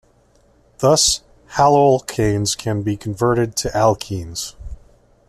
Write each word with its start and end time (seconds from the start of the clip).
Thus, 0.79 1.21
haloalkanes 1.51 2.57
can 2.57 2.81
be 2.81 2.97
converted 2.97 3.55
to 3.57 3.69
alkenes. 3.69 4.55